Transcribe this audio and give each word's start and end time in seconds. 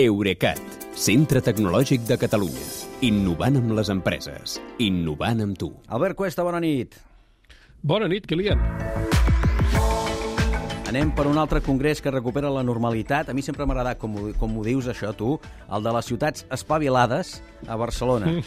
Eurecat, 0.00 0.60
centre 0.96 1.42
tecnològic 1.44 2.06
de 2.08 2.16
Catalunya. 2.20 2.62
Innovant 3.04 3.58
amb 3.60 3.74
les 3.76 3.90
empreses. 3.92 4.54
Innovant 4.80 5.42
amb 5.44 5.58
tu. 5.60 5.68
Albert 5.92 6.16
Cuesta, 6.16 6.44
bona 6.46 6.60
nit. 6.62 6.96
Bona 7.82 8.08
nit, 8.08 8.24
Kilian. 8.28 8.60
Anem 10.90 11.12
per 11.14 11.26
un 11.30 11.38
altre 11.38 11.60
congrés 11.62 12.00
que 12.02 12.10
recupera 12.10 12.50
la 12.50 12.64
normalitat. 12.66 13.28
A 13.30 13.34
mi 13.36 13.44
sempre 13.46 13.66
m'ha 13.66 13.76
agradat, 13.76 13.98
com, 14.00 14.16
ho- 14.18 14.32
com 14.40 14.56
ho 14.58 14.64
dius 14.66 14.88
això, 14.90 15.12
tu, 15.14 15.36
el 15.70 15.84
de 15.84 15.92
les 15.94 16.08
ciutats 16.08 16.46
espavilades 16.50 17.36
a 17.68 17.76
Barcelona. 17.78 18.32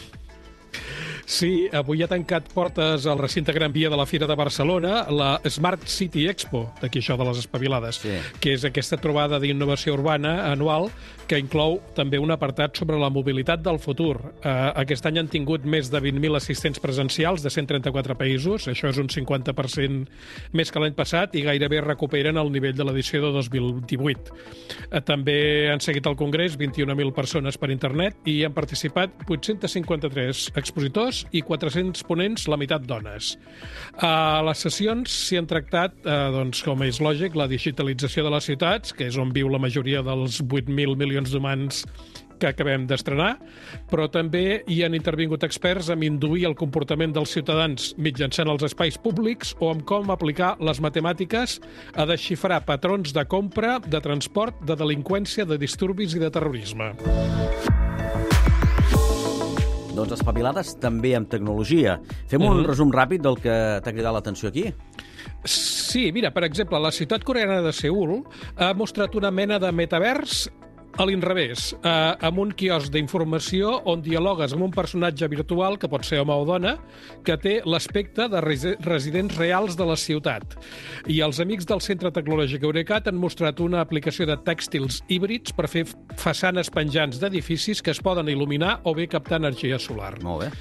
Sí, 1.26 1.68
avui 1.72 2.02
ha 2.04 2.08
tancat 2.08 2.50
portes 2.52 3.06
al 3.08 3.18
recinte 3.18 3.52
Gran 3.56 3.72
Via 3.72 3.88
de 3.88 3.96
la 3.96 4.04
Fira 4.04 4.26
de 4.28 4.34
Barcelona 4.36 5.06
la 5.08 5.40
Smart 5.48 5.86
City 5.88 6.26
Expo, 6.28 6.66
d'aquí 6.82 7.00
això 7.00 7.16
de 7.16 7.24
les 7.24 7.38
espavilades, 7.38 7.96
Sí. 8.02 8.10
que 8.40 8.52
és 8.52 8.64
aquesta 8.64 8.98
trobada 8.98 9.40
d'innovació 9.40 9.94
urbana 9.94 10.52
anual 10.52 10.90
que 11.26 11.38
inclou 11.38 11.80
també 11.94 12.18
un 12.18 12.30
apartat 12.30 12.76
sobre 12.76 12.98
la 12.98 13.08
mobilitat 13.08 13.62
del 13.62 13.78
futur. 13.78 14.34
Eh, 14.44 14.72
aquest 14.76 15.06
any 15.06 15.18
han 15.18 15.28
tingut 15.28 15.64
més 15.64 15.90
de 15.90 15.98
20.000 15.98 16.36
assistents 16.36 16.78
presencials 16.78 17.42
de 17.42 17.48
134 17.48 18.14
països, 18.18 18.68
això 18.68 18.90
és 18.90 18.98
un 18.98 19.08
50% 19.08 20.06
més 20.52 20.70
que 20.70 20.80
l'any 20.80 20.92
passat 20.92 21.34
i 21.34 21.42
gairebé 21.42 21.80
recuperen 21.80 22.36
el 22.36 22.52
nivell 22.52 22.74
de 22.76 22.84
l'edició 22.84 23.22
de 23.22 23.32
2018. 23.32 24.34
Eh, 24.90 25.00
també 25.00 25.70
han 25.72 25.80
seguit 25.80 26.06
el 26.06 26.16
Congrés 26.16 26.58
21.000 26.58 27.12
persones 27.14 27.56
per 27.56 27.70
internet 27.70 28.16
i 28.26 28.44
han 28.44 28.52
participat 28.52 29.24
853 29.26 30.50
expositors 30.56 31.13
i 31.32 31.42
400 31.46 32.04
ponents, 32.08 32.48
la 32.50 32.58
meitat 32.60 32.86
dones. 32.88 33.34
A 34.02 34.42
les 34.46 34.64
sessions 34.66 35.14
s'hi 35.28 35.40
han 35.40 35.48
tractat, 35.50 35.96
eh, 36.04 36.18
doncs, 36.34 36.62
com 36.66 36.82
és 36.86 37.00
lògic, 37.04 37.38
la 37.38 37.48
digitalització 37.50 38.26
de 38.26 38.34
les 38.34 38.50
ciutats, 38.50 38.92
que 38.92 39.08
és 39.08 39.18
on 39.20 39.32
viu 39.34 39.48
la 39.52 39.62
majoria 39.62 40.02
dels 40.02 40.40
8.000 40.42 40.98
milions 41.00 41.32
d'humans 41.32 41.84
que 42.38 42.50
acabem 42.50 42.86
d'estrenar, 42.88 43.36
però 43.90 44.08
també 44.12 44.62
hi 44.70 44.82
han 44.84 44.96
intervingut 44.96 45.44
experts 45.46 45.90
en 45.94 46.02
induir 46.06 46.44
el 46.48 46.56
comportament 46.58 47.14
dels 47.14 47.32
ciutadans 47.36 47.92
mitjançant 47.96 48.50
els 48.52 48.66
espais 48.66 48.98
públics 49.00 49.54
o 49.60 49.70
amb 49.72 49.86
com 49.88 50.12
aplicar 50.12 50.54
les 50.60 50.82
matemàtiques 50.84 51.60
a 51.94 52.08
desxifrar 52.10 52.64
patrons 52.66 53.14
de 53.16 53.24
compra, 53.24 53.78
de 53.86 54.02
transport, 54.04 54.60
de 54.66 54.76
delinqüència, 54.76 55.48
de 55.48 55.60
disturbis 55.60 56.18
i 56.18 56.22
de 56.22 56.32
terrorisme. 56.34 56.92
Doncs 59.94 60.12
espavilades 60.18 60.74
també 60.80 61.14
amb 61.16 61.28
tecnologia. 61.30 62.00
Fem 62.26 62.42
un 62.42 62.58
Mhm. 62.58 62.66
resum 62.66 62.90
ràpid 62.92 63.22
del 63.22 63.36
que 63.36 63.80
t'ha 63.82 63.92
cridat 63.92 64.12
l'atenció 64.12 64.48
aquí? 64.48 64.72
Sí, 65.44 66.10
mira, 66.12 66.32
per 66.32 66.44
exemple, 66.44 66.78
la 66.80 66.90
ciutat 66.90 67.22
coreana 67.24 67.60
de 67.62 67.72
Seul 67.72 68.24
ha 68.56 68.72
mostrat 68.74 69.14
una 69.14 69.30
mena 69.30 69.58
de 69.58 69.70
metavers 69.72 70.50
a 70.96 71.04
l'inrevés, 71.06 71.72
eh, 71.82 71.90
amb 72.22 72.38
un 72.38 72.52
quiosc 72.54 72.92
d'informació 72.94 73.80
on 73.90 74.02
dialogues 74.04 74.52
amb 74.54 74.62
un 74.62 74.70
personatge 74.74 75.26
virtual, 75.28 75.78
que 75.78 75.88
pot 75.90 76.04
ser 76.06 76.20
home 76.22 76.32
o 76.32 76.44
dona, 76.46 76.76
que 77.24 77.36
té 77.36 77.54
l'aspecte 77.66 78.28
de 78.30 78.40
resi- 78.40 78.76
residents 78.84 79.36
reals 79.36 79.76
de 79.76 79.86
la 79.88 79.96
ciutat. 79.96 80.54
I 81.10 81.20
els 81.20 81.40
amics 81.40 81.66
del 81.66 81.82
Centre 81.82 82.12
Tecnològic 82.14 82.62
Eurecat 82.62 83.08
han 83.08 83.18
mostrat 83.18 83.58
una 83.60 83.80
aplicació 83.80 84.26
de 84.26 84.36
tèxtils 84.36 85.02
híbrids 85.08 85.52
per 85.52 85.66
fer 85.68 85.84
façanes 86.16 86.70
penjants 86.70 87.18
d'edificis 87.18 87.82
que 87.82 87.90
es 87.90 88.00
poden 88.00 88.30
il·luminar 88.30 88.80
o 88.84 88.94
bé 88.94 89.08
captar 89.08 89.42
energia 89.42 89.78
solar. 89.78 90.14
Molt 90.22 90.44
bé. 90.46 90.52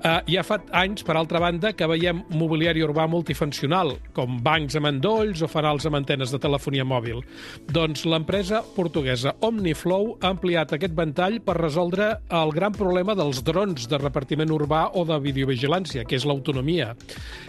Uh, 0.00 0.20
ja 0.28 0.42
fa 0.46 0.60
anys, 0.76 1.02
per 1.02 1.16
altra 1.16 1.40
banda, 1.42 1.72
que 1.72 1.86
veiem 1.88 2.22
mobiliari 2.36 2.82
urbà 2.84 3.06
multifuncional, 3.10 3.96
com 4.16 4.38
bancs 4.44 4.76
amb 4.78 4.86
endolls 4.86 5.42
o 5.42 5.48
fanals 5.50 5.86
amb 5.88 5.98
antenes 5.98 6.30
de 6.30 6.38
telefonia 6.38 6.84
mòbil. 6.84 7.24
Doncs 7.72 8.04
l'empresa 8.08 8.62
portuguesa 8.76 9.34
Omniflow 9.80 10.18
ha 10.20 10.28
ampliat 10.34 10.74
aquest 10.76 10.92
ventall 10.92 11.38
per 11.40 11.54
resoldre 11.56 12.10
el 12.36 12.50
gran 12.52 12.74
problema 12.76 13.14
dels 13.16 13.38
drons 13.46 13.86
de 13.88 13.96
repartiment 13.96 14.50
urbà 14.52 14.90
o 14.92 15.06
de 15.08 15.16
videovigilància, 15.24 16.04
que 16.04 16.18
és 16.18 16.26
l'autonomia. 16.28 16.90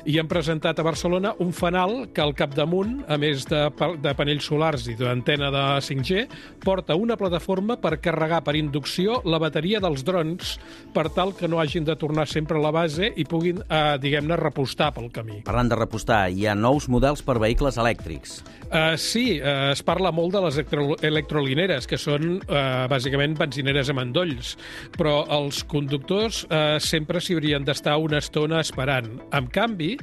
I 0.07 0.15
han 0.19 0.29
presentat 0.31 0.79
a 0.79 0.85
Barcelona 0.87 1.33
un 1.43 1.51
fanal 1.51 2.07
que 2.15 2.23
al 2.23 2.31
capdamunt, 2.37 3.01
a 3.11 3.17
més 3.19 3.43
de, 3.49 3.65
de 3.99 4.13
panells 4.15 4.47
solars 4.47 4.87
i 4.87 4.95
d'antena 4.95 5.49
de 5.51 5.63
5G, 5.83 6.23
porta 6.63 6.95
una 6.95 7.17
plataforma 7.19 7.75
per 7.81 7.97
carregar 7.99 8.39
per 8.45 8.55
inducció 8.55 9.19
la 9.27 9.41
bateria 9.41 9.83
dels 9.83 10.05
drons 10.07 10.55
per 10.95 11.09
tal 11.11 11.35
que 11.35 11.51
no 11.51 11.59
hagin 11.59 11.83
de 11.83 11.97
tornar 11.99 12.29
sempre 12.31 12.61
a 12.61 12.63
la 12.63 12.71
base 12.71 13.11
i 13.11 13.27
puguin, 13.27 13.59
eh, 13.67 13.97
diguem-ne, 13.99 14.39
repostar 14.39 14.93
pel 14.95 15.11
camí. 15.11 15.41
Parlant 15.43 15.73
de 15.73 15.81
repostar, 15.81 16.23
hi 16.31 16.47
ha 16.47 16.55
nous 16.55 16.87
models 16.87 17.27
per 17.27 17.41
vehicles 17.43 17.75
elèctrics. 17.81 18.39
Uh, 18.71 18.95
sí, 18.95 19.35
uh, 19.41 19.73
es 19.73 19.83
parla 19.83 20.13
molt 20.15 20.31
de 20.31 20.45
les 20.45 20.61
electro 20.61 20.95
electrolineres, 21.03 21.83
que 21.89 21.99
són 21.99 22.20
uh, 22.21 22.87
bàsicament 22.91 23.35
benzineres 23.39 23.91
amb 23.91 24.03
endolls, 24.03 24.55
però 24.97 25.21
els 25.33 25.61
conductors 25.69 26.43
uh, 26.47 26.77
sempre 26.81 27.21
s'hi 27.21 27.37
haurien 27.37 27.65
d'estar 27.67 27.97
una 28.01 28.19
estona 28.21 28.61
esperant. 28.63 29.09
En 29.35 29.47
canvi, 29.51 29.95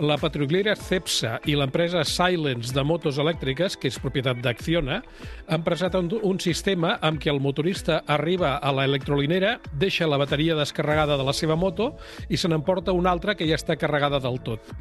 la 0.00 0.18
petroliera 0.20 0.76
Cepsa 0.76 1.36
i 1.46 1.56
l'empresa 1.58 2.04
Silence 2.06 2.74
de 2.74 2.84
motos 2.86 3.20
elèctriques, 3.22 3.78
que 3.80 3.90
és 3.90 4.00
propietat 4.02 4.40
d'Acciona, 4.44 5.00
han 5.48 5.66
presentat 5.66 6.00
un, 6.02 6.12
un 6.22 6.40
sistema 6.42 6.96
amb 7.04 7.20
què 7.22 7.32
el 7.32 7.42
motorista 7.42 8.02
arriba 8.06 8.56
a 8.56 8.72
l'electrolinera, 8.76 9.56
deixa 9.72 10.08
la 10.08 10.20
bateria 10.20 10.56
descarregada 10.58 11.18
de 11.18 11.26
la 11.26 11.34
seva 11.36 11.56
moto 11.56 11.92
i 12.28 12.38
se 12.40 12.48
n'emporta 12.50 12.94
una 12.96 13.12
altra 13.12 13.36
que 13.36 13.48
ja 13.48 13.58
està 13.58 13.78
carregada 13.80 14.20
del 14.22 14.40
tot. 14.46 14.74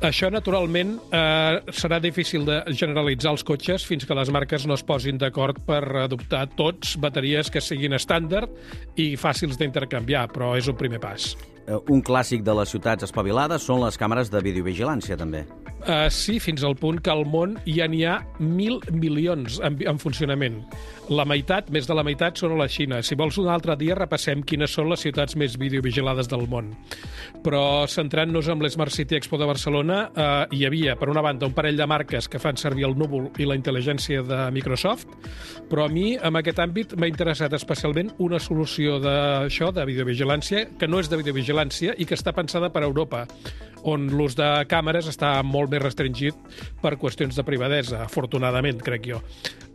Això, 0.00 0.30
naturalment, 0.32 0.94
eh, 1.12 1.60
serà 1.76 1.98
difícil 2.00 2.44
de 2.46 2.62
generalitzar 2.72 3.32
els 3.34 3.44
cotxes 3.44 3.84
fins 3.84 4.06
que 4.06 4.14
les 4.14 4.30
marques 4.32 4.64
no 4.66 4.74
es 4.74 4.84
posin 4.86 5.18
d'acord 5.18 5.58
per 5.66 5.82
adoptar 6.04 6.19
tots 6.56 6.96
bateries 7.00 7.50
que 7.50 7.60
siguin 7.60 7.94
estàndard 7.96 8.50
i 8.96 9.16
fàcils 9.16 9.58
d'intercanviar, 9.60 10.28
però 10.32 10.56
és 10.58 10.68
un 10.68 10.76
primer 10.76 11.00
pas. 11.00 11.36
Eh, 11.66 11.78
Un 11.88 12.02
clàssic 12.02 12.42
de 12.42 12.54
les 12.54 12.68
ciutats 12.68 13.04
espavilades 13.04 13.62
són 13.62 13.80
les 13.84 13.98
càmeres 13.98 14.30
de 14.30 14.40
videovigilància, 14.42 15.16
també. 15.16 15.46
Uh, 15.80 16.10
sí, 16.12 16.36
fins 16.44 16.60
al 16.66 16.74
punt 16.76 16.98
que 17.00 17.08
al 17.12 17.22
món 17.24 17.54
ja 17.64 17.86
n'hi 17.88 18.02
ha 18.04 18.18
mil 18.38 18.82
milions 18.92 19.56
en, 19.64 19.78
en 19.88 20.00
funcionament. 20.00 20.58
La 21.10 21.24
meitat, 21.26 21.70
més 21.72 21.88
de 21.88 21.94
la 21.96 22.04
meitat, 22.06 22.36
són 22.38 22.52
a 22.54 22.58
la 22.60 22.68
Xina. 22.70 23.00
Si 23.02 23.16
vols 23.18 23.38
un 23.40 23.48
altre 23.50 23.74
dia 23.80 23.96
repassem 23.96 24.44
quines 24.46 24.70
són 24.76 24.90
les 24.92 25.00
ciutats 25.02 25.38
més 25.40 25.56
videovigilades 25.58 26.28
del 26.30 26.44
món. 26.52 26.68
Però 27.42 27.86
centrant-nos 27.90 28.50
en 28.52 28.60
l'Smart 28.62 28.94
City 28.94 29.16
Expo 29.16 29.40
de 29.40 29.48
Barcelona, 29.48 30.02
uh, 30.10 30.44
hi 30.52 30.66
havia, 30.68 30.98
per 31.00 31.08
una 31.10 31.24
banda, 31.24 31.48
un 31.48 31.56
parell 31.56 31.80
de 31.80 31.88
marques 31.88 32.28
que 32.28 32.42
fan 32.42 32.60
servir 32.60 32.84
el 32.90 32.98
núvol 33.00 33.30
i 33.40 33.48
la 33.48 33.56
intel·ligència 33.58 34.22
de 34.26 34.42
Microsoft, 34.52 35.08
però 35.72 35.88
a 35.88 35.92
mi, 35.92 36.12
en 36.20 36.36
aquest 36.38 36.60
àmbit, 36.60 36.94
m'ha 37.00 37.08
interessat 37.08 37.56
especialment 37.56 38.12
una 38.20 38.38
solució 38.42 39.00
d'això, 39.00 39.72
de 39.72 39.88
videovigilància, 39.88 40.66
que 40.78 40.90
no 40.90 41.00
és 41.00 41.08
de 41.08 41.18
videovigilància 41.24 41.96
i 41.96 42.06
que 42.06 42.18
està 42.18 42.36
pensada 42.36 42.68
per 42.70 42.84
Europa, 42.84 43.24
on 43.88 44.08
l'ús 44.12 44.36
de 44.38 44.48
càmeres 44.70 45.08
està 45.10 45.32
molt 45.46 45.70
més 45.72 45.82
restringit 45.82 46.36
per 46.82 46.96
qüestions 47.00 47.36
de 47.36 47.44
privadesa, 47.46 48.02
afortunadament, 48.04 48.80
crec 48.84 49.06
jo. 49.10 49.20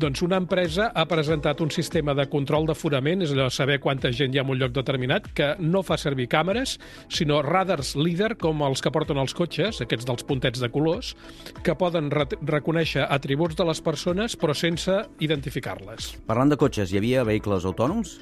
Doncs 0.02 0.22
una 0.26 0.40
empresa 0.42 0.90
ha 0.94 1.06
presentat 1.08 1.62
un 1.64 1.72
sistema 1.72 2.14
de 2.18 2.28
control 2.32 2.68
d'aforament, 2.68 3.24
és 3.24 3.32
allò 3.32 3.48
saber 3.54 3.80
quanta 3.84 4.12
gent 4.12 4.36
hi 4.36 4.42
ha 4.42 4.44
en 4.44 4.52
un 4.52 4.60
lloc 4.60 4.76
determinat, 4.76 5.32
que 5.38 5.54
no 5.60 5.84
fa 5.88 5.98
servir 5.98 6.28
càmeres, 6.32 6.78
sinó 7.10 7.42
radars 7.46 7.96
líder, 7.96 8.36
com 8.42 8.64
els 8.68 8.84
que 8.84 8.92
porten 8.92 9.22
els 9.22 9.36
cotxes, 9.38 9.82
aquests 9.82 10.08
dels 10.08 10.28
puntets 10.28 10.62
de 10.62 10.72
colors, 10.74 11.16
que 11.64 11.78
poden 11.80 12.12
re 12.12 12.28
reconèixer 12.46 13.06
atributs 13.08 13.56
de 13.56 13.66
les 13.68 13.82
persones, 13.82 14.36
però 14.36 14.56
sense 14.58 15.02
identificar-les. 15.24 16.16
Parlant 16.28 16.52
de 16.52 16.60
cotxes, 16.60 16.92
hi 16.92 17.00
havia 17.00 17.24
vehicles 17.28 17.66
autònoms? 17.66 18.18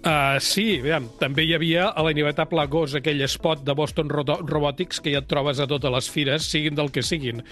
Uh, 0.00 0.38
sí, 0.40 0.78
veiem, 0.80 1.10
també 1.20 1.44
hi 1.44 1.50
havia 1.52 1.90
a 1.92 2.00
la 2.00 2.14
inevitable 2.14 2.62
gos 2.72 2.94
aquell 2.96 3.20
spot 3.28 3.66
de 3.68 3.74
Boston 3.76 4.08
Robotics 4.08 4.96
que 5.04 5.12
ja 5.12 5.20
et 5.20 5.26
trobes 5.28 5.58
a 5.60 5.66
totes 5.68 5.92
les 5.92 6.06
fires, 6.08 6.46
siguin 6.48 6.78
del 6.78 6.88
que 6.88 7.02
siguin. 7.04 7.42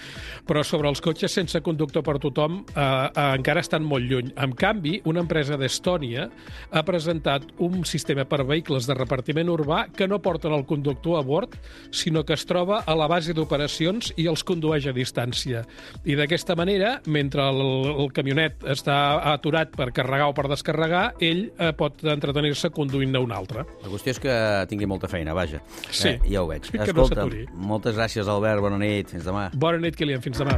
Però 0.49 0.63
sobre 0.65 0.89
els 0.89 0.97
cotxes 1.05 1.35
sense 1.37 1.61
conductor 1.61 2.01
per 2.01 2.15
tothom 2.17 2.63
uh, 2.63 2.79
uh, 2.81 3.27
encara 3.37 3.61
estan 3.61 3.85
molt 3.85 4.09
lluny. 4.09 4.31
En 4.41 4.55
canvi, 4.57 4.95
una 5.05 5.21
empresa 5.21 5.59
d'Estònia 5.61 6.25
ha 6.73 6.83
presentat 6.87 7.45
un 7.61 7.83
sistema 7.85 8.25
per 8.25 8.41
vehicles 8.49 8.89
de 8.89 8.97
repartiment 8.97 9.53
urbà 9.53 9.83
que 9.93 10.09
no 10.09 10.17
porten 10.17 10.57
el 10.57 10.65
conductor 10.65 11.19
a 11.19 11.23
bord, 11.27 11.53
sinó 11.93 12.25
que 12.25 12.33
es 12.33 12.47
troba 12.49 12.81
a 12.81 12.97
la 12.97 13.11
base 13.13 13.37
d'operacions 13.37 14.15
i 14.17 14.25
els 14.25 14.41
condueix 14.41 14.89
a 14.89 14.95
distància. 14.97 15.61
I 16.01 16.17
d'aquesta 16.17 16.57
manera, 16.57 16.95
mentre 17.05 17.45
el, 17.45 17.61
el 17.93 18.09
camionet 18.09 18.65
està 18.73 18.97
aturat 19.35 19.77
per 19.77 19.91
carregar 19.93 20.31
o 20.33 20.37
per 20.41 20.49
descarregar, 20.49 21.05
ell 21.21 21.45
eh, 21.51 21.71
pot 21.77 22.01
entretenir-se 22.39 22.69
conduint-ne 22.71 23.19
un 23.19 23.31
altre. 23.35 23.65
La 23.83 23.89
qüestió 23.91 24.13
és 24.15 24.19
que 24.23 24.33
tingui 24.71 24.87
molta 24.89 25.09
feina, 25.11 25.33
vaja. 25.35 25.59
Sí. 25.91 26.13
Eh, 26.15 26.19
ja 26.31 26.43
ho 26.43 26.47
veig. 26.47 26.69
Que 26.71 26.77
no 26.79 26.83
Escolta, 26.85 27.23
s'aturi. 27.23 27.45
moltes 27.53 27.95
gràcies, 27.97 28.27
Albert. 28.27 28.61
Bona 28.63 28.77
nit. 28.79 29.09
Fins 29.11 29.25
demà. 29.27 29.49
Bona 29.53 29.77
nit, 29.83 29.95
Kilian. 29.99 30.21
Fins 30.21 30.39
demà. 30.39 30.55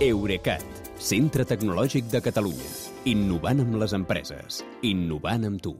Eurecat, 0.00 0.62
centre 1.00 1.44
tecnològic 1.48 2.10
de 2.12 2.20
Catalunya. 2.20 2.68
Innovant 3.06 3.60
amb 3.62 3.76
les 3.80 3.92
empreses. 3.96 4.62
Innovant 4.82 5.44
amb 5.46 5.62
tu. 5.62 5.74